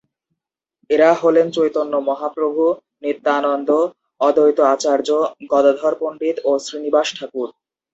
[0.89, 2.63] এরা হলেন চৈতন্য মহাপ্রভু,
[3.03, 3.69] নিত্যানন্দ,
[4.21, 5.09] অদ্বৈত আচার্য,
[5.51, 7.47] গদাধর পণ্ডিত ও শ্রীনিবাস ঠাকুর।